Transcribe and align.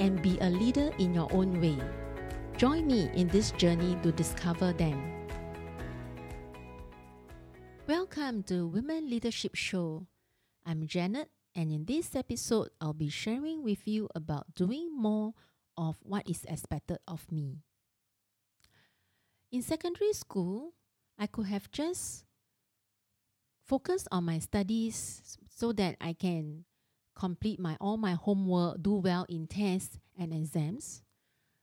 and 0.00 0.22
be 0.22 0.38
a 0.40 0.48
leader 0.48 0.90
in 0.98 1.12
your 1.12 1.28
own 1.30 1.60
way. 1.60 1.76
Join 2.56 2.86
me 2.86 3.10
in 3.14 3.28
this 3.28 3.52
journey 3.52 3.98
to 4.02 4.10
discover 4.10 4.72
them. 4.72 4.96
Welcome 7.86 8.42
to 8.44 8.66
Women 8.66 9.10
Leadership 9.10 9.54
Show. 9.54 10.06
I'm 10.64 10.86
Janet, 10.86 11.28
and 11.54 11.70
in 11.70 11.84
this 11.84 12.16
episode, 12.16 12.70
I'll 12.80 12.94
be 12.96 13.10
sharing 13.10 13.62
with 13.62 13.86
you 13.86 14.08
about 14.14 14.54
doing 14.54 14.88
more 14.96 15.34
of 15.76 15.96
what 16.02 16.26
is 16.26 16.46
expected 16.48 16.98
of 17.06 17.30
me. 17.30 17.60
In 19.52 19.60
secondary 19.60 20.14
school, 20.14 20.72
I 21.18 21.26
could 21.26 21.46
have 21.46 21.70
just 21.70 22.24
focused 23.66 24.08
on 24.10 24.24
my 24.24 24.38
studies 24.38 25.36
so 25.50 25.72
that 25.72 25.96
I 26.00 26.14
can 26.14 26.64
complete 27.20 27.60
my 27.60 27.76
all 27.84 28.00
my 28.00 28.16
homework, 28.16 28.80
do 28.80 28.96
well 28.96 29.28
in 29.28 29.46
tests 29.46 30.00
and 30.16 30.32
exams. 30.32 31.04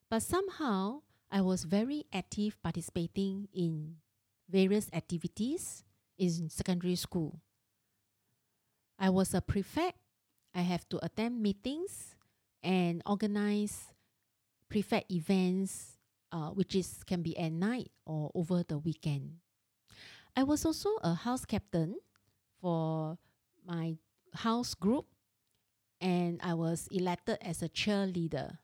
But 0.06 0.22
somehow 0.22 1.02
I 1.34 1.42
was 1.42 1.66
very 1.66 2.06
active 2.14 2.62
participating 2.62 3.50
in 3.52 3.98
various 4.48 4.88
activities 4.94 5.84
in 6.22 6.54
secondary 6.54 6.96
school. 6.96 7.42
I 9.02 9.10
was 9.10 9.34
a 9.34 9.42
prefect. 9.42 9.98
I 10.54 10.62
have 10.62 10.88
to 10.90 11.04
attend 11.04 11.42
meetings 11.42 12.14
and 12.62 13.02
organize 13.06 13.94
prefect 14.70 15.12
events, 15.12 15.98
uh, 16.32 16.54
which 16.54 16.76
is 16.78 17.02
can 17.02 17.26
be 17.26 17.34
at 17.38 17.52
night 17.52 17.90
or 18.06 18.30
over 18.38 18.62
the 18.62 18.78
weekend. 18.78 19.42
I 20.38 20.44
was 20.44 20.66
also 20.66 21.02
a 21.02 21.18
house 21.18 21.46
captain 21.46 21.98
for 22.62 23.18
my 23.66 23.98
house 24.34 24.78
group 24.78 25.06
and 26.00 26.40
I 26.44 26.54
was 26.54 26.88
elected 26.92 27.38
as 27.42 27.62
a 27.62 27.70
cheerleader. 27.70 28.58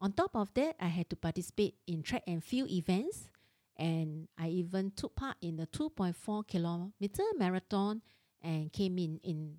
On 0.00 0.12
top 0.12 0.36
of 0.36 0.52
that, 0.54 0.76
I 0.80 0.88
had 0.88 1.08
to 1.10 1.16
participate 1.16 1.76
in 1.86 2.02
track 2.02 2.24
and 2.26 2.42
field 2.42 2.70
events, 2.70 3.30
and 3.76 4.28
I 4.38 4.48
even 4.48 4.92
took 4.92 5.16
part 5.16 5.36
in 5.40 5.56
the 5.56 5.66
2.4 5.66 6.46
kilometer 6.46 7.24
marathon 7.38 8.02
and 8.42 8.72
came 8.72 8.98
in 8.98 9.20
in 9.24 9.58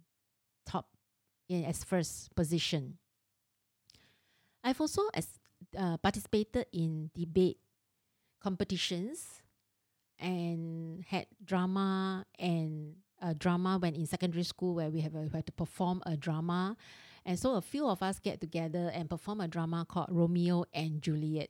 top 0.65 0.89
in 1.49 1.63
as 1.65 1.83
first 1.83 2.33
position. 2.35 2.97
I've 4.63 4.81
also 4.81 5.09
as, 5.13 5.27
uh, 5.77 5.97
participated 5.97 6.65
in 6.73 7.11
debate 7.13 7.57
competitions 8.41 9.41
and 10.19 11.03
had 11.05 11.27
drama 11.43 12.25
and 12.39 12.95
a 13.25 13.33
drama 13.33 13.77
when 13.79 13.95
in 13.95 14.05
secondary 14.05 14.43
school 14.43 14.75
where 14.75 14.89
we 14.89 15.01
have, 15.01 15.15
a, 15.15 15.21
we 15.21 15.29
had 15.33 15.45
to 15.47 15.51
perform 15.51 16.01
a 16.05 16.15
drama. 16.15 16.77
And 17.25 17.39
so 17.39 17.55
a 17.55 17.61
few 17.61 17.87
of 17.87 18.03
us 18.03 18.19
get 18.19 18.39
together 18.39 18.91
and 18.93 19.09
perform 19.09 19.41
a 19.41 19.47
drama 19.47 19.85
called 19.89 20.09
Romeo 20.11 20.65
and 20.73 21.01
Juliet. 21.01 21.49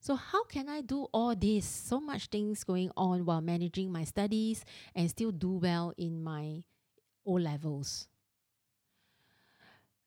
So 0.00 0.14
how 0.14 0.44
can 0.44 0.68
I 0.68 0.80
do 0.80 1.08
all 1.12 1.34
this? 1.34 1.66
So 1.66 2.00
much 2.00 2.28
things 2.28 2.62
going 2.62 2.92
on 2.96 3.24
while 3.24 3.40
managing 3.40 3.90
my 3.90 4.04
studies 4.04 4.64
and 4.94 5.10
still 5.10 5.32
do 5.32 5.50
well 5.50 5.92
in 5.98 6.22
my 6.22 6.62
O 7.26 7.32
levels. 7.32 8.06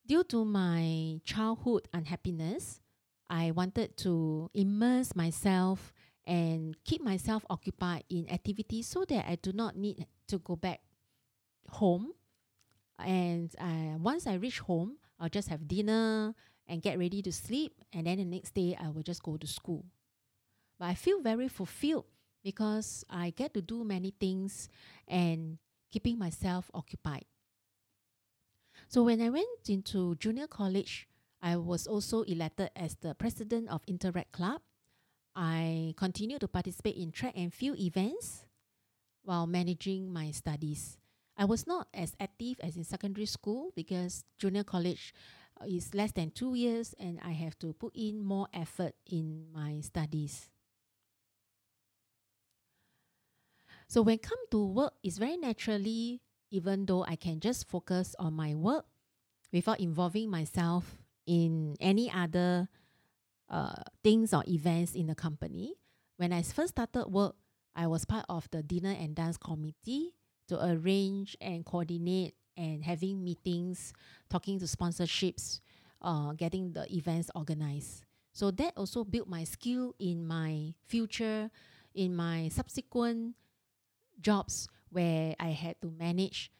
Due 0.07 0.23
to 0.23 0.45
my 0.45 1.19
childhood 1.25 1.89
unhappiness, 1.93 2.79
I 3.29 3.51
wanted 3.51 3.97
to 3.97 4.49
immerse 4.53 5.13
myself 5.13 5.93
and 6.25 6.75
keep 6.83 7.01
myself 7.01 7.45
occupied 7.49 8.03
in 8.09 8.29
activities 8.29 8.87
so 8.87 9.05
that 9.05 9.25
I 9.27 9.35
do 9.35 9.51
not 9.51 9.75
need 9.75 10.05
to 10.27 10.37
go 10.39 10.55
back 10.55 10.81
home. 11.69 12.13
And 12.99 13.53
uh, 13.59 13.97
once 13.99 14.27
I 14.27 14.35
reach 14.35 14.59
home, 14.59 14.97
I'll 15.19 15.29
just 15.29 15.49
have 15.49 15.67
dinner 15.67 16.35
and 16.67 16.81
get 16.81 16.99
ready 16.99 17.21
to 17.21 17.31
sleep. 17.31 17.73
And 17.91 18.07
then 18.07 18.17
the 18.17 18.25
next 18.25 18.53
day, 18.53 18.77
I 18.79 18.89
will 18.89 19.03
just 19.03 19.23
go 19.23 19.37
to 19.37 19.47
school. 19.47 19.85
But 20.79 20.85
I 20.85 20.93
feel 20.93 21.21
very 21.21 21.47
fulfilled 21.47 22.05
because 22.43 23.03
I 23.09 23.31
get 23.31 23.53
to 23.53 23.61
do 23.61 23.83
many 23.83 24.13
things 24.19 24.69
and 25.07 25.57
keeping 25.91 26.17
myself 26.17 26.69
occupied. 26.73 27.25
So 28.87 29.03
when 29.03 29.21
I 29.21 29.29
went 29.29 29.69
into 29.69 30.15
junior 30.15 30.47
college, 30.47 31.07
I 31.41 31.57
was 31.57 31.87
also 31.87 32.21
elected 32.23 32.69
as 32.75 32.95
the 32.95 33.15
president 33.15 33.69
of 33.69 33.81
Interact 33.87 34.31
Club 34.31 34.61
I 35.35 35.93
continue 35.97 36.39
to 36.39 36.47
participate 36.47 36.97
in 36.97 37.11
track 37.11 37.33
and 37.35 37.53
field 37.53 37.79
events 37.79 38.45
while 39.23 39.47
managing 39.47 40.11
my 40.11 40.31
studies. 40.31 40.97
I 41.37 41.45
was 41.45 41.65
not 41.65 41.87
as 41.93 42.15
active 42.19 42.59
as 42.61 42.75
in 42.75 42.83
secondary 42.83 43.25
school 43.25 43.71
because 43.75 44.23
junior 44.37 44.63
college 44.63 45.13
uh, 45.59 45.65
is 45.65 45.93
less 45.93 46.11
than 46.11 46.31
two 46.31 46.55
years 46.55 46.93
and 46.99 47.19
I 47.23 47.31
have 47.31 47.57
to 47.59 47.73
put 47.73 47.95
in 47.95 48.23
more 48.23 48.47
effort 48.53 48.93
in 49.09 49.47
my 49.53 49.79
studies. 49.81 50.49
So 53.87 54.01
when 54.01 54.19
come 54.19 54.39
to 54.51 54.65
work, 54.65 54.93
it's 55.03 55.17
very 55.17 55.37
naturally, 55.37 56.21
even 56.49 56.85
though 56.85 57.03
I 57.03 57.15
can 57.15 57.39
just 57.39 57.67
focus 57.67 58.15
on 58.19 58.33
my 58.33 58.55
work 58.55 58.85
without 59.51 59.79
involving 59.79 60.29
myself 60.29 60.97
in 61.27 61.75
any 61.79 62.11
other 62.11 62.69
uh, 63.51 63.83
things 64.03 64.33
or 64.33 64.43
events 64.47 64.95
in 64.95 65.07
the 65.07 65.15
company. 65.15 65.75
When 66.17 66.31
I 66.31 66.41
first 66.41 66.69
started 66.71 67.07
work, 67.07 67.35
I 67.75 67.87
was 67.87 68.05
part 68.05 68.25
of 68.29 68.49
the 68.51 68.63
dinner 68.63 68.95
and 68.97 69.13
dance 69.13 69.37
committee 69.37 70.15
to 70.47 70.63
arrange 70.63 71.37
and 71.39 71.65
coordinate 71.65 72.35
and 72.57 72.83
having 72.83 73.23
meetings, 73.23 73.93
talking 74.29 74.59
to 74.59 74.65
sponsorships, 74.65 75.59
uh, 76.01 76.33
getting 76.33 76.71
the 76.71 76.87
events 76.93 77.29
organized. 77.35 78.03
So 78.33 78.51
that 78.51 78.73
also 78.77 79.03
built 79.03 79.27
my 79.27 79.43
skill 79.43 79.95
in 79.99 80.25
my 80.25 80.73
future, 80.87 81.51
in 81.93 82.15
my 82.15 82.49
subsequent 82.49 83.35
jobs 84.19 84.69
where 84.89 85.35
I 85.39 85.49
had 85.49 85.81
to 85.81 85.91
manage 85.91 86.51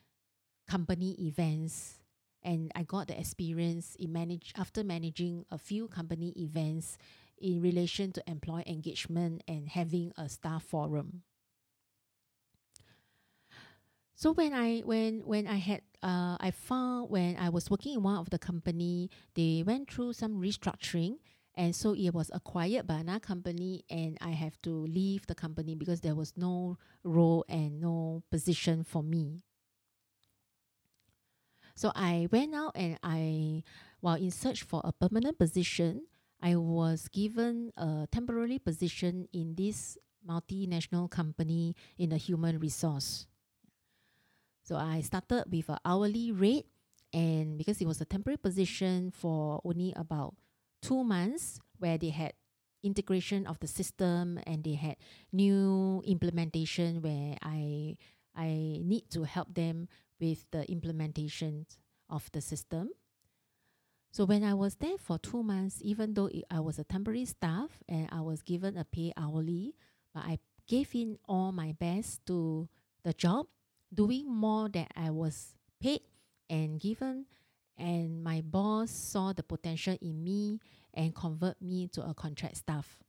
company 0.68 1.16
events 1.20 2.01
and 2.44 2.72
I 2.76 2.84
got 2.84 3.08
the 3.08 3.20
experience 3.20 3.96
in 4.00 4.12
manage 4.12 4.54
after 4.58 4.84
managing 4.84 5.46
a 5.52 5.58
few 5.58 5.88
company 5.88 6.34
events 6.36 6.98
in 7.40 7.62
relation 7.62 8.12
to 8.14 8.24
employee 8.28 8.64
engagement 8.68 9.44
and 9.48 9.70
having 9.70 10.14
a 10.18 10.30
staff 10.30 10.64
forum. 10.64 11.24
So 14.16 14.34
when 14.34 14.54
I 14.54 14.82
when 14.82 15.22
when 15.26 15.48
I 15.48 15.56
had 15.56 15.82
uh, 16.04 16.38
I 16.40 16.52
found 16.52 17.10
when 17.10 17.38
I 17.38 17.50
was 17.50 17.72
working 17.72 17.96
in 17.96 18.04
one 18.04 18.18
of 18.18 18.30
the 18.30 18.38
company, 18.38 19.10
they 19.34 19.64
went 19.66 19.90
through 19.90 20.14
some 20.14 20.40
restructuring, 20.40 21.18
and 21.56 21.76
so 21.76 21.96
it 21.96 22.12
was 22.12 22.30
acquired 22.32 22.86
by 22.86 23.00
another 23.00 23.20
company, 23.20 23.84
and 23.90 24.20
I 24.22 24.30
have 24.30 24.62
to 24.62 24.70
leave 24.70 25.26
the 25.26 25.34
company 25.34 25.74
because 25.74 26.02
there 26.02 26.14
was 26.14 26.34
no 26.38 26.78
role 27.04 27.46
and 27.50 27.82
no 27.82 28.22
position 28.30 28.84
for 28.84 29.02
me. 29.02 29.42
So 31.76 31.92
I 31.96 32.28
went 32.32 32.56
out 32.56 32.72
and 32.76 32.98
I, 33.04 33.64
while 34.00 34.16
in 34.16 34.32
search 34.32 34.64
for 34.64 34.82
a 34.84 34.92
permanent 34.92 35.38
position, 35.38 36.04
I 36.42 36.56
was 36.56 37.08
given 37.08 37.72
a 37.78 38.08
temporary 38.12 38.60
position 38.60 39.28
in 39.32 39.56
this 39.56 39.98
multinational 40.28 41.10
company 41.10 41.76
in 41.98 42.10
the 42.10 42.18
human 42.18 42.60
resource. 42.60 43.28
So 44.64 44.76
I 44.76 45.02
started 45.02 45.46
with 45.52 45.70
an 45.70 45.78
hourly 45.84 46.32
rate, 46.32 46.66
and 47.14 47.58
because 47.58 47.82
it 47.82 47.88
was 47.88 48.00
a 48.02 48.06
temporary 48.06 48.38
position 48.38 49.12
for 49.12 49.60
only 49.66 49.94
about 49.96 50.36
two 50.82 51.04
months, 51.04 51.60
where 51.78 51.98
they 51.98 52.10
had 52.10 52.34
integration 52.84 53.46
of 53.46 53.60
the 53.60 53.68
system 53.68 54.40
and 54.48 54.64
they 54.64 54.74
had 54.74 54.98
new 55.32 56.02
implementation 56.06 57.02
where 57.02 57.38
I 57.42 57.98
I 58.36 58.82
need 58.82 59.10
to 59.12 59.24
help 59.24 59.54
them 59.54 59.88
with 60.22 60.46
the 60.52 60.70
implementation 60.72 61.66
of 62.10 62.30
the 62.32 62.42
system. 62.42 62.92
So 64.12 64.26
when 64.26 64.44
I 64.44 64.54
was 64.54 64.76
there 64.76 64.98
for 64.98 65.18
two 65.18 65.42
months, 65.42 65.80
even 65.82 66.14
though 66.14 66.30
I 66.50 66.60
was 66.60 66.78
a 66.78 66.84
temporary 66.84 67.26
staff 67.26 67.80
and 67.88 68.10
I 68.12 68.22
was 68.22 68.42
given 68.42 68.78
a 68.78 68.84
pay 68.84 69.14
hourly, 69.18 69.74
but 70.14 70.24
I 70.24 70.40
gave 70.68 70.94
in 70.94 71.18
all 71.28 71.52
my 71.52 71.72
best 71.72 72.26
to 72.28 72.68
the 73.04 73.14
job, 73.14 73.48
doing 73.94 74.30
more 74.30 74.70
than 74.70 74.88
I 74.96 75.10
was 75.12 75.56
paid 75.82 76.02
and 76.50 76.80
given, 76.80 77.26
and 77.78 78.24
my 78.24 78.42
boss 78.42 78.92
saw 78.92 79.34
the 79.34 79.44
potential 79.44 79.98
in 80.02 80.24
me 80.24 80.60
and 80.94 81.16
convert 81.16 81.62
me 81.62 81.88
to 81.94 82.08
a 82.08 82.14
contract 82.14 82.58
staff. 82.58 83.00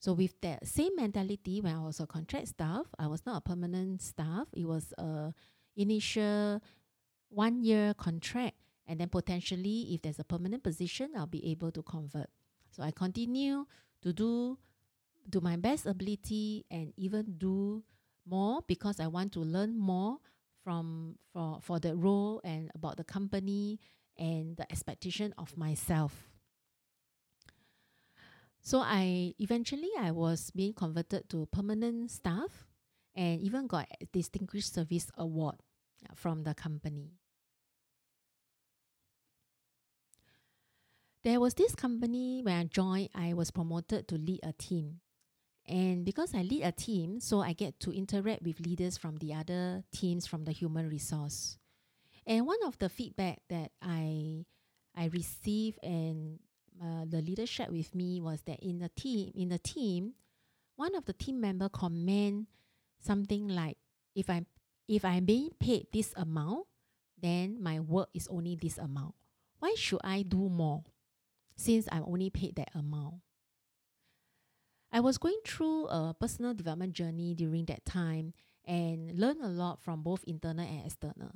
So 0.00 0.14
with 0.14 0.40
that 0.40 0.66
same 0.66 0.96
mentality, 0.96 1.60
when 1.60 1.74
I 1.74 1.80
was 1.80 2.00
a 2.00 2.06
contract 2.06 2.48
staff, 2.48 2.86
I 2.98 3.08
was 3.08 3.26
not 3.26 3.38
a 3.38 3.40
permanent 3.40 4.00
staff. 4.00 4.46
It 4.54 4.64
was 4.64 4.94
a 4.96 5.34
initial 5.78 6.60
one 7.30 7.62
year 7.62 7.94
contract, 7.94 8.56
and 8.86 9.00
then 9.00 9.08
potentially, 9.08 9.94
if 9.94 10.02
there's 10.02 10.18
a 10.18 10.24
permanent 10.24 10.62
position, 10.62 11.12
I'll 11.16 11.26
be 11.26 11.44
able 11.50 11.70
to 11.72 11.82
convert. 11.82 12.28
So 12.70 12.82
I 12.82 12.90
continue 12.90 13.64
to 14.02 14.12
do 14.12 14.58
to 15.30 15.40
my 15.40 15.56
best 15.56 15.86
ability 15.86 16.64
and 16.70 16.92
even 16.96 17.36
do 17.36 17.84
more 18.26 18.60
because 18.66 19.00
I 19.00 19.06
want 19.06 19.32
to 19.32 19.40
learn 19.40 19.76
more 19.78 20.18
from 20.64 21.16
for 21.32 21.60
for 21.60 21.78
the 21.78 21.96
role 21.96 22.40
and 22.44 22.70
about 22.74 22.96
the 22.96 23.04
company 23.04 23.80
and 24.16 24.56
the 24.56 24.70
expectation 24.72 25.34
of 25.38 25.56
myself. 25.56 26.28
So 28.60 28.80
I 28.80 29.34
eventually 29.38 29.88
I 29.98 30.10
was 30.10 30.50
being 30.50 30.74
converted 30.74 31.28
to 31.30 31.46
permanent 31.46 32.10
staff 32.10 32.66
and 33.14 33.40
even 33.40 33.66
got 33.66 33.88
a 34.00 34.06
distinguished 34.12 34.74
service 34.74 35.10
award 35.16 35.56
from 36.14 36.42
the 36.44 36.54
company. 36.54 37.12
There 41.24 41.40
was 41.40 41.54
this 41.54 41.74
company 41.74 42.42
when 42.42 42.54
I 42.54 42.64
joined, 42.64 43.10
I 43.14 43.34
was 43.34 43.50
promoted 43.50 44.08
to 44.08 44.14
lead 44.16 44.40
a 44.42 44.52
team. 44.52 45.00
And 45.66 46.04
because 46.04 46.34
I 46.34 46.42
lead 46.42 46.62
a 46.62 46.72
team, 46.72 47.20
so 47.20 47.40
I 47.40 47.52
get 47.52 47.78
to 47.80 47.92
interact 47.92 48.42
with 48.42 48.60
leaders 48.60 48.96
from 48.96 49.16
the 49.16 49.34
other 49.34 49.84
teams 49.92 50.26
from 50.26 50.44
the 50.44 50.52
human 50.52 50.88
resource. 50.88 51.58
And 52.26 52.46
one 52.46 52.62
of 52.64 52.78
the 52.78 52.88
feedback 52.88 53.40
that 53.50 53.72
I 53.82 54.46
I 54.96 55.06
received 55.06 55.78
and 55.82 56.38
uh, 56.82 57.04
the 57.06 57.20
leadership 57.20 57.70
with 57.70 57.94
me 57.94 58.20
was 58.20 58.40
that 58.42 58.60
in 58.60 58.78
the 58.78 58.88
team 58.88 59.32
in 59.34 59.50
the 59.50 59.58
team, 59.58 60.14
one 60.76 60.94
of 60.94 61.04
the 61.04 61.12
team 61.12 61.40
member 61.40 61.68
comment 61.68 62.46
something 63.00 63.48
like, 63.48 63.76
if 64.14 64.28
I'm 64.30 64.46
if 64.88 65.04
I'm 65.04 65.24
being 65.26 65.50
paid 65.60 65.86
this 65.92 66.14
amount, 66.16 66.66
then 67.20 67.62
my 67.62 67.80
work 67.80 68.08
is 68.14 68.26
only 68.28 68.56
this 68.56 68.78
amount. 68.78 69.14
Why 69.58 69.74
should 69.76 70.00
I 70.02 70.22
do 70.22 70.48
more? 70.48 70.84
Since 71.56 71.88
I'm 71.90 72.04
only 72.04 72.30
paid 72.30 72.56
that 72.56 72.70
amount. 72.74 73.16
I 74.90 75.00
was 75.00 75.18
going 75.18 75.38
through 75.44 75.86
a 75.88 76.14
personal 76.18 76.54
development 76.54 76.94
journey 76.94 77.34
during 77.34 77.66
that 77.66 77.84
time 77.84 78.32
and 78.64 79.18
learned 79.18 79.42
a 79.42 79.48
lot 79.48 79.82
from 79.82 80.02
both 80.02 80.24
internal 80.24 80.64
and 80.64 80.86
external. 80.86 81.32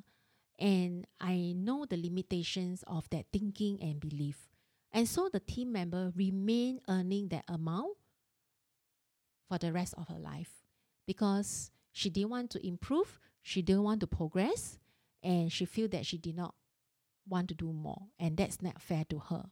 And 0.59 1.07
I 1.21 1.55
know 1.57 1.85
the 1.85 1.97
limitations 1.97 2.85
of 2.87 3.11
that 3.11 3.27
thinking 3.33 3.83
and 3.83 4.01
belief. 4.01 4.49
And 4.93 5.09
so 5.09 5.29
the 5.31 5.41
team 5.41 5.73
member 5.73 6.13
remained 6.15 6.81
earning 6.89 7.29
that 7.29 7.45
amount 7.49 7.97
for 9.49 9.59
the 9.59 9.73
rest 9.73 9.95
of 9.99 10.09
her 10.09 10.19
life 10.19 10.65
because 11.07 11.71
she 11.91 12.09
didn't 12.09 12.31
want 12.31 12.51
to 12.51 12.67
improve, 12.67 13.19
she 13.43 13.63
didn't 13.63 13.83
want 13.83 14.01
to 14.01 14.07
progress, 14.07 14.79
and 15.23 15.53
she 15.53 15.65
felt 15.65 15.91
that 15.93 16.07
she 16.07 16.19
did 16.19 16.37
not 16.37 16.55
want 17.29 17.49
to 17.49 17.55
do 17.55 17.73
more. 17.73 18.09
And 18.19 18.37
that's 18.37 18.63
not 18.63 18.81
fair 18.81 19.05
to 19.11 19.19
her. 19.19 19.45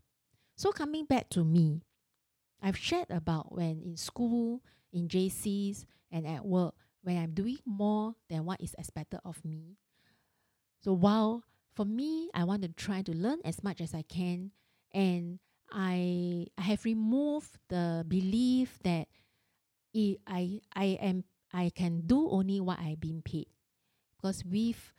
So 0.57 0.73
coming 0.73 1.05
back 1.05 1.29
to 1.31 1.45
me, 1.45 1.83
I've 2.63 2.77
shared 2.77 3.11
about 3.11 3.55
when 3.55 3.83
in 3.83 3.97
school, 3.97 4.63
in 4.93 5.09
JCs, 5.09 5.85
and 6.11 6.27
at 6.27 6.45
work, 6.45 6.75
when 7.03 7.17
I'm 7.17 7.33
doing 7.33 7.59
more 7.65 8.15
than 8.29 8.45
what 8.45 8.61
is 8.61 8.75
expected 8.79 9.21
of 9.25 9.43
me. 9.45 9.77
So 10.81 10.93
while 10.93 11.45
for 11.75 11.85
me, 11.85 12.31
I 12.35 12.45
want 12.45 12.63
to 12.63 12.69
try 12.69 13.03
to 13.03 13.13
learn 13.13 13.39
as 13.45 13.63
much 13.63 13.81
as 13.81 13.95
I 13.95 14.03
can, 14.03 14.51
and 14.93 15.39
I 15.73 16.47
I 16.59 16.63
have 16.63 16.85
removed 16.85 17.59
the 17.69 18.05
belief 18.07 18.79
that 18.83 19.09
I 19.95 20.61
I 20.75 20.99
am 21.01 21.25
I 21.53 21.71
can 21.75 22.03
do 22.07 22.29
only 22.31 22.61
what 22.61 22.79
I've 22.81 23.01
been 23.01 23.23
paid, 23.23 23.49
because 24.21 24.45
with 24.45 24.93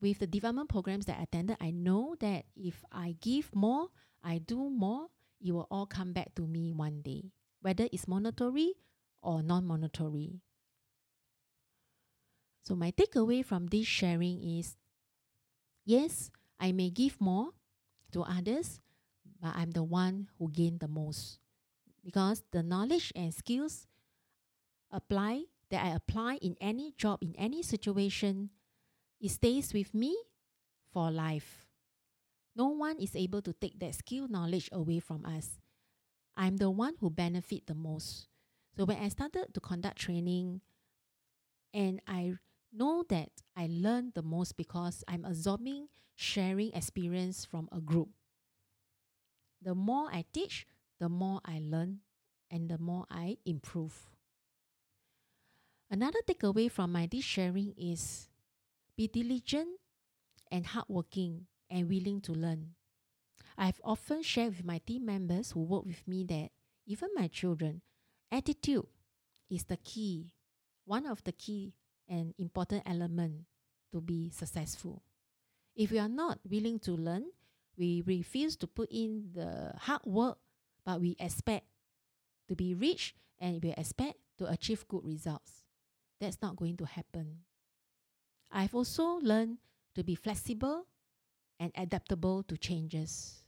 with 0.00 0.18
the 0.18 0.26
development 0.26 0.68
programs 0.68 1.06
that 1.06 1.18
I 1.18 1.22
attended, 1.22 1.56
I 1.60 1.70
know 1.70 2.16
that 2.20 2.44
if 2.54 2.84
I 2.92 3.16
give 3.20 3.54
more, 3.54 3.88
I 4.22 4.38
do 4.38 4.68
more, 4.68 5.06
it 5.40 5.52
will 5.52 5.66
all 5.70 5.86
come 5.86 6.12
back 6.12 6.34
to 6.34 6.46
me 6.46 6.72
one 6.72 7.00
day, 7.00 7.32
whether 7.62 7.88
it's 7.90 8.06
monetary 8.06 8.74
or 9.22 9.42
non 9.42 9.64
monetary. 9.64 10.40
So, 12.62 12.74
my 12.74 12.90
takeaway 12.90 13.44
from 13.44 13.68
this 13.68 13.86
sharing 13.86 14.42
is 14.42 14.76
yes, 15.84 16.30
I 16.58 16.72
may 16.72 16.90
give 16.90 17.20
more 17.20 17.50
to 18.12 18.22
others, 18.22 18.80
but 19.40 19.54
I'm 19.54 19.70
the 19.70 19.84
one 19.84 20.28
who 20.38 20.50
gain 20.50 20.78
the 20.78 20.88
most 20.88 21.38
because 22.04 22.42
the 22.50 22.62
knowledge 22.62 23.12
and 23.14 23.32
skills 23.32 23.86
apply 24.90 25.44
that 25.70 25.84
I 25.84 25.90
apply 25.90 26.36
in 26.42 26.56
any 26.60 26.92
job 26.96 27.18
in 27.22 27.34
any 27.36 27.62
situation 27.62 28.50
it 29.20 29.30
stays 29.30 29.72
with 29.72 29.94
me 29.94 30.16
for 30.92 31.10
life 31.10 31.66
no 32.56 32.68
one 32.68 32.96
is 32.98 33.14
able 33.14 33.42
to 33.42 33.52
take 33.52 33.78
that 33.80 33.94
skill 33.94 34.28
knowledge 34.28 34.70
away 34.72 34.98
from 34.98 35.26
us. 35.26 35.60
I'm 36.36 36.56
the 36.56 36.70
one 36.70 36.94
who 37.00 37.10
benefit 37.10 37.66
the 37.66 37.74
most. 37.74 38.28
So 38.76 38.86
when 38.86 38.96
I 38.96 39.08
started 39.08 39.52
to 39.52 39.60
conduct 39.60 39.98
training 39.98 40.62
and 41.74 42.00
I 42.06 42.32
know 42.72 43.04
that 43.10 43.28
I 43.54 43.68
learn 43.70 44.12
the 44.14 44.22
most 44.22 44.56
because 44.56 45.04
I'm 45.06 45.26
absorbing, 45.26 45.88
sharing 46.14 46.72
experience 46.72 47.44
from 47.44 47.68
a 47.70 47.80
group. 47.80 48.08
The 49.60 49.74
more 49.74 50.08
I 50.10 50.24
teach, 50.32 50.66
the 50.98 51.10
more 51.10 51.40
I 51.44 51.60
learn 51.62 52.00
and 52.50 52.70
the 52.70 52.78
more 52.78 53.04
I 53.10 53.36
improve. 53.44 54.15
Another 55.88 56.18
takeaway 56.26 56.70
from 56.70 56.90
my 56.90 57.06
this 57.06 57.24
sharing 57.24 57.72
is 57.78 58.28
be 58.96 59.06
diligent 59.06 59.68
and 60.50 60.66
hardworking 60.66 61.46
and 61.70 61.88
willing 61.88 62.20
to 62.22 62.32
learn. 62.32 62.74
I've 63.56 63.80
often 63.84 64.22
shared 64.22 64.56
with 64.56 64.64
my 64.64 64.78
team 64.78 65.06
members 65.06 65.52
who 65.52 65.60
work 65.60 65.84
with 65.86 66.06
me 66.08 66.24
that 66.24 66.50
even 66.86 67.10
my 67.14 67.28
children, 67.28 67.82
attitude 68.32 68.86
is 69.48 69.64
the 69.64 69.76
key, 69.76 70.32
one 70.84 71.06
of 71.06 71.22
the 71.22 71.32
key 71.32 71.74
and 72.08 72.34
important 72.36 72.82
element 72.84 73.44
to 73.92 74.00
be 74.00 74.30
successful. 74.30 75.02
If 75.76 75.92
we 75.92 76.00
are 76.00 76.08
not 76.08 76.40
willing 76.48 76.80
to 76.80 76.92
learn, 76.92 77.26
we 77.78 78.02
refuse 78.04 78.56
to 78.56 78.66
put 78.66 78.90
in 78.90 79.30
the 79.34 79.72
hard 79.78 80.02
work, 80.04 80.38
but 80.84 81.00
we 81.00 81.14
expect 81.20 81.66
to 82.48 82.56
be 82.56 82.74
rich 82.74 83.14
and 83.38 83.62
we 83.62 83.70
expect 83.70 84.16
to 84.38 84.46
achieve 84.46 84.86
good 84.88 85.04
results. 85.04 85.65
That's 86.20 86.40
not 86.40 86.56
going 86.56 86.76
to 86.78 86.84
happen. 86.84 87.38
I've 88.50 88.74
also 88.74 89.18
learned 89.22 89.58
to 89.94 90.02
be 90.04 90.14
flexible 90.14 90.86
and 91.58 91.72
adaptable 91.76 92.42
to 92.44 92.56
changes. 92.56 93.42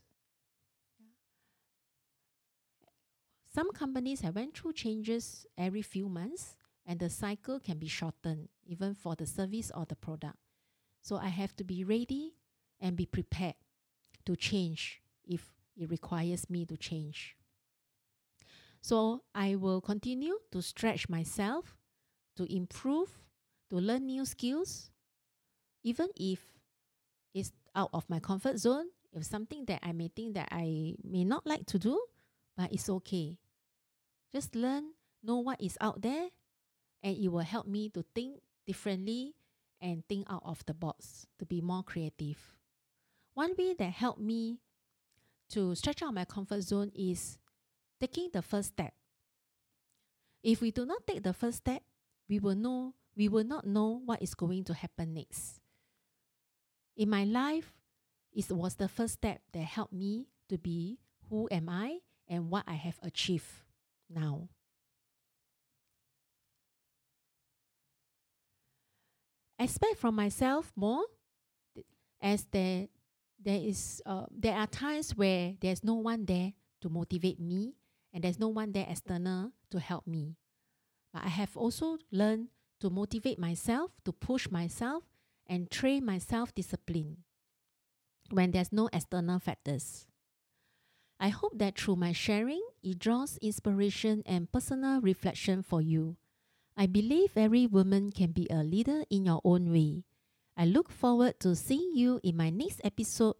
Some 3.53 3.71
companies 3.71 4.21
have 4.21 4.35
went 4.35 4.55
through 4.55 4.73
changes 4.73 5.45
every 5.57 5.81
few 5.81 6.07
months 6.07 6.55
and 6.85 6.99
the 6.99 7.09
cycle 7.09 7.59
can 7.59 7.77
be 7.79 7.87
shortened 7.87 8.49
even 8.65 8.93
for 8.93 9.15
the 9.15 9.25
service 9.25 9.71
or 9.75 9.85
the 9.85 9.95
product. 9.95 10.37
So 11.01 11.17
I 11.17 11.29
have 11.29 11.55
to 11.57 11.63
be 11.63 11.83
ready 11.83 12.35
and 12.79 12.95
be 12.95 13.05
prepared 13.05 13.55
to 14.25 14.35
change 14.35 15.01
if 15.25 15.53
it 15.75 15.89
requires 15.89 16.49
me 16.49 16.65
to 16.65 16.77
change. 16.77 17.35
So 18.81 19.23
I 19.33 19.55
will 19.55 19.81
continue 19.81 20.39
to 20.51 20.61
stretch 20.61 21.09
myself, 21.09 21.78
to 22.39 22.47
improve, 22.47 23.11
to 23.69 23.75
learn 23.75 24.07
new 24.07 24.23
skills, 24.23 24.89
even 25.83 26.07
if 26.15 26.39
it's 27.35 27.51
out 27.75 27.89
of 27.91 28.09
my 28.09 28.19
comfort 28.19 28.57
zone, 28.57 28.87
if 29.11 29.25
something 29.25 29.65
that 29.65 29.79
I 29.83 29.91
may 29.91 30.07
think 30.07 30.35
that 30.35 30.47
I 30.51 30.95
may 31.03 31.25
not 31.25 31.45
like 31.45 31.65
to 31.67 31.77
do, 31.77 31.99
but 32.55 32.71
it's 32.71 32.89
okay. 32.89 33.37
Just 34.31 34.55
learn, 34.55 34.95
know 35.21 35.39
what 35.39 35.59
is 35.59 35.77
out 35.81 36.01
there, 36.01 36.29
and 37.03 37.17
it 37.17 37.27
will 37.27 37.39
help 37.43 37.67
me 37.67 37.89
to 37.89 38.05
think 38.15 38.39
differently 38.65 39.35
and 39.81 40.07
think 40.07 40.25
out 40.29 40.43
of 40.45 40.63
the 40.65 40.73
box 40.73 41.27
to 41.39 41.45
be 41.45 41.59
more 41.59 41.83
creative. 41.83 42.39
One 43.33 43.51
way 43.57 43.73
that 43.73 43.91
helped 43.91 44.21
me 44.21 44.59
to 45.49 45.75
stretch 45.75 46.03
out 46.03 46.13
my 46.13 46.25
comfort 46.25 46.61
zone 46.61 46.91
is 46.95 47.37
taking 47.99 48.29
the 48.31 48.41
first 48.41 48.69
step. 48.69 48.93
If 50.41 50.61
we 50.61 50.71
do 50.71 50.85
not 50.85 51.05
take 51.05 51.23
the 51.23 51.33
first 51.33 51.57
step, 51.57 51.83
we 52.29 52.39
will 52.39 52.55
know 52.55 52.93
we 53.17 53.27
will 53.27 53.43
not 53.43 53.65
know 53.65 54.01
what 54.05 54.21
is 54.21 54.33
going 54.33 54.63
to 54.63 54.73
happen 54.73 55.13
next. 55.13 55.59
In 56.95 57.09
my 57.09 57.25
life, 57.25 57.73
it 58.31 58.49
was 58.51 58.75
the 58.75 58.87
first 58.87 59.15
step 59.15 59.41
that 59.51 59.63
helped 59.63 59.91
me 59.91 60.27
to 60.47 60.57
be 60.57 60.99
who 61.29 61.49
am 61.51 61.67
I 61.67 61.99
and 62.29 62.49
what 62.49 62.63
I 62.67 62.75
have 62.75 62.97
achieved 63.03 63.49
now. 64.09 64.47
Expect 69.57 69.97
from 69.97 70.15
myself 70.15 70.71
more 70.75 71.03
as 72.21 72.45
there 72.51 72.87
there 73.41 73.59
is 73.59 74.01
uh, 74.05 74.25
there 74.31 74.55
are 74.55 74.67
times 74.67 75.15
where 75.15 75.55
there's 75.59 75.83
no 75.83 75.95
one 75.95 76.25
there 76.25 76.53
to 76.81 76.89
motivate 76.89 77.39
me 77.39 77.75
and 78.13 78.23
there's 78.23 78.39
no 78.39 78.47
one 78.47 78.71
there 78.71 78.87
external 78.87 79.51
to 79.71 79.79
help 79.79 80.07
me. 80.07 80.38
But 81.13 81.23
I 81.25 81.29
have 81.29 81.57
also 81.57 81.97
learned 82.11 82.49
to 82.81 82.89
motivate 82.89 83.39
myself, 83.39 83.91
to 84.05 84.11
push 84.11 84.49
myself, 84.49 85.03
and 85.47 85.69
train 85.69 86.05
myself 86.05 86.53
discipline 86.53 87.17
when 88.29 88.51
there's 88.51 88.71
no 88.71 88.89
external 88.93 89.39
factors. 89.39 90.05
I 91.19 91.29
hope 91.29 91.57
that 91.57 91.77
through 91.77 91.97
my 91.97 92.13
sharing, 92.13 92.61
it 92.81 92.99
draws 92.99 93.37
inspiration 93.41 94.23
and 94.25 94.51
personal 94.51 95.01
reflection 95.01 95.63
for 95.63 95.81
you. 95.81 96.15
I 96.77 96.85
believe 96.85 97.35
every 97.35 97.67
woman 97.67 98.11
can 98.11 98.31
be 98.31 98.47
a 98.49 98.63
leader 98.63 99.03
in 99.09 99.25
your 99.25 99.41
own 99.43 99.71
way. 99.71 100.05
I 100.55 100.65
look 100.65 100.89
forward 100.91 101.39
to 101.41 101.55
seeing 101.55 101.91
you 101.93 102.21
in 102.23 102.37
my 102.37 102.49
next 102.49 102.79
episode 102.83 103.35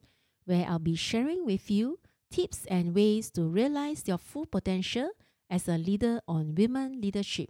where 0.45 0.65
I'll 0.67 0.79
be 0.79 0.95
sharing 0.95 1.45
with 1.45 1.69
you 1.71 1.99
tips 2.31 2.65
and 2.65 2.93
ways 2.95 3.29
to 3.31 3.43
realize 3.43 4.07
your 4.07 4.17
full 4.17 4.45
potential 4.45 5.11
as 5.49 5.67
a 5.67 5.77
leader 5.77 6.21
on 6.27 6.55
women 6.55 6.99
leadership. 6.99 7.49